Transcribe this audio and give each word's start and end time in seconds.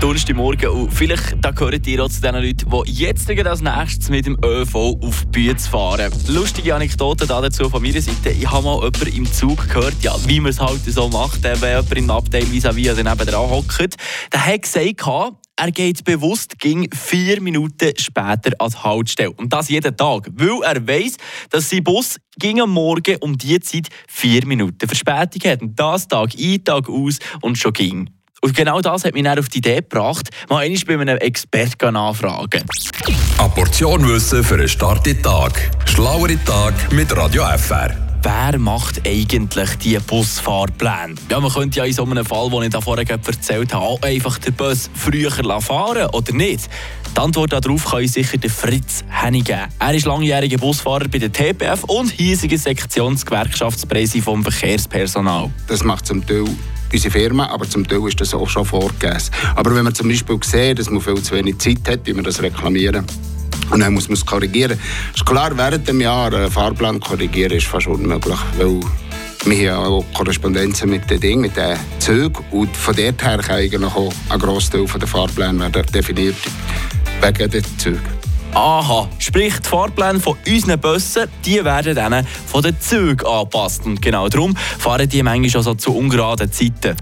Donnerstagmorgen 0.00 0.68
und 0.70 0.92
vielleicht 0.92 1.36
da 1.40 1.50
gehört 1.50 1.86
ihr 1.86 2.04
auch 2.04 2.08
zu 2.08 2.20
den 2.20 2.34
Leuten, 2.36 2.70
die 2.86 2.92
jetzt 2.92 3.28
als 3.28 3.60
nächstes 3.60 4.10
mit 4.10 4.26
dem 4.26 4.36
ÖV 4.44 4.74
auf 4.74 5.24
die 5.24 5.26
Bühne 5.26 5.58
fahren. 5.58 6.12
Lustige 6.28 6.74
Anekdote 6.74 7.26
dazu 7.26 7.68
von 7.68 7.82
meiner 7.82 8.00
Seite. 8.00 8.30
Ich 8.30 8.48
habe 8.48 8.64
mal 8.64 8.76
jemanden 8.76 9.16
im 9.16 9.32
Zug 9.32 9.68
gehört, 9.68 9.94
ja, 10.00 10.14
wie 10.26 10.38
man 10.38 10.50
es 10.50 10.60
halt 10.60 10.84
so 10.84 11.08
macht, 11.08 11.42
wenn 11.42 11.58
jemand 11.58 11.92
im 11.96 12.10
Abteil 12.10 12.44
vis-à-vis 12.44 12.90
-vis 12.90 12.96
neben 12.96 13.26
dran 13.26 13.50
hockt. 13.50 13.96
Der 14.32 14.46
hat 14.46 14.62
gesagt, 14.62 15.02
er 15.60 15.72
geht 15.72 16.04
bewusst 16.04 16.56
ging 16.60 16.88
vier 16.94 17.40
Minuten 17.40 17.92
später 17.98 18.52
als 18.60 18.84
Haltestelle. 18.84 19.32
Und 19.32 19.52
das 19.52 19.68
jeden 19.68 19.96
Tag, 19.96 20.28
weil 20.32 20.62
er 20.62 20.86
weiß, 20.86 21.16
dass 21.50 21.70
sein 21.70 21.82
Bus 21.82 22.20
ging 22.38 22.60
am 22.60 22.70
Morgen 22.70 23.16
um 23.18 23.36
diese 23.36 23.58
Zeit 23.60 23.88
vier 24.06 24.46
Minuten 24.46 24.86
Verspätung 24.86 25.50
hat. 25.50 25.60
Und 25.60 25.74
das 25.76 26.06
Tag 26.06 26.30
ein, 26.38 26.62
Tag 26.62 26.88
aus 26.88 27.18
und 27.40 27.58
schon 27.58 27.72
ging. 27.72 28.17
Und 28.40 28.54
genau 28.54 28.80
das 28.80 29.04
hat 29.04 29.14
mich 29.14 29.24
dann 29.24 29.38
auf 29.38 29.48
die 29.48 29.58
Idee 29.58 29.76
gebracht, 29.76 30.30
mal 30.48 30.58
einmal 30.58 30.80
bei 30.86 30.98
einem 30.98 31.18
Experten 31.18 31.94
nachfragen. 31.94 32.62
Eine 33.38 33.48
Portion 33.50 34.08
Wissen 34.08 34.44
für 34.44 34.54
einen 34.54 34.68
starken 34.68 35.20
Tag. 35.22 35.70
Schlauere 35.86 36.42
Tag 36.44 36.74
mit 36.92 37.14
Radio 37.16 37.44
FR. 37.56 37.96
Wer 38.22 38.58
macht 38.58 39.06
eigentlich 39.06 39.76
die 39.76 39.96
Busfahrpläne? 39.98 41.14
Ja, 41.30 41.38
man 41.38 41.52
könnte 41.52 41.78
ja 41.78 41.84
in 41.84 41.92
so 41.92 42.04
einem 42.04 42.24
Fall, 42.24 42.50
den 42.50 42.62
ich 42.64 42.70
da 42.70 42.80
vorher 42.80 43.08
erzählt 43.08 43.72
habe, 43.72 43.84
auch 43.84 44.02
einfach 44.02 44.38
den 44.38 44.54
Bus 44.54 44.90
früher 44.92 45.30
fahren 45.60 46.08
oder 46.12 46.32
nicht? 46.32 46.68
Die 47.14 47.20
Antwort 47.20 47.52
darauf 47.52 47.84
kann 47.84 48.02
ich 48.02 48.12
sicher 48.12 48.36
der 48.36 48.50
Fritz 48.50 49.04
Hennig 49.08 49.44
geben. 49.44 49.68
Er 49.78 49.94
ist 49.94 50.04
langjähriger 50.06 50.58
Busfahrer 50.58 51.06
bei 51.08 51.18
der 51.18 51.32
TPF 51.32 51.84
und 51.84 52.10
hiesiger 52.10 52.58
Sektionsgewerkschaftspräsident 52.58 54.24
vom 54.24 54.42
Verkehrspersonal. 54.42 55.50
Das 55.68 55.84
macht 55.84 56.06
zum 56.06 56.26
Teil 56.26 56.44
unsere 56.92 57.10
Firma, 57.12 57.48
aber 57.48 57.68
zum 57.68 57.86
Teil 57.86 58.06
ist 58.06 58.20
das 58.20 58.34
auch 58.34 58.48
schon 58.48 58.64
vorgegeben. 58.64 59.18
Aber 59.54 59.74
wenn 59.74 59.84
man 59.84 59.94
zum 59.94 60.08
Beispiel 60.08 60.38
sieht, 60.42 60.78
dass 60.78 60.90
man 60.90 61.00
viel 61.00 61.22
zu 61.22 61.34
wenig 61.34 61.58
Zeit 61.58 61.88
hat, 61.88 62.00
wie 62.04 62.14
wir 62.14 62.22
das 62.22 62.42
reklamieren, 62.42 63.04
und 63.70 63.80
dann 63.80 63.92
muss 63.92 64.08
man 64.08 64.14
es 64.14 64.24
korrigieren. 64.24 64.78
Ist 65.14 65.26
klar, 65.26 65.56
während 65.56 65.86
dem 65.86 66.00
Jahr 66.00 66.32
einen 66.32 66.50
Fahrplan 66.50 67.00
korrigieren 67.00 67.52
ist 67.52 67.66
fast 67.66 67.86
unmöglich, 67.86 68.38
weil 68.56 68.80
wir 69.44 69.72
haben 69.74 69.84
auch 69.84 70.04
Korrespondenzen 70.14 70.90
mit 70.90 71.08
den 71.10 71.20
Dingen, 71.20 71.42
mit 71.42 71.56
den 71.56 71.76
Zügen 71.98 72.44
und 72.50 72.76
von 72.76 72.96
dort 72.96 73.22
her 73.22 73.38
kann 73.38 73.56
eigentlich 73.56 73.82
auch 73.82 74.12
ein 74.30 74.38
Großteil 74.38 74.84
der 74.84 75.08
Fahrpläne 75.08 75.70
definiert 75.70 76.36
wegen 77.20 77.50
den 77.50 77.64
Zügen. 77.78 78.17
Aha, 78.54 79.08
sprich 79.18 79.54
die 79.60 79.68
Fahrpläne 79.68 80.18
von 80.18 80.36
unseren 80.46 80.80
Bussen, 80.80 81.28
die 81.44 81.64
werden 81.64 81.94
dann 81.94 82.26
von 82.46 82.62
den 82.62 82.80
Zügen 82.80 83.26
angepasst. 83.26 83.84
Und 83.84 84.00
genau 84.00 84.28
darum 84.28 84.56
fahren 84.56 85.08
die 85.08 85.22
manchmal 85.22 85.50
schon 85.50 85.62
so 85.62 85.74
zu 85.74 85.94
ungeraden 85.94 86.50
Zeiten. 86.50 86.96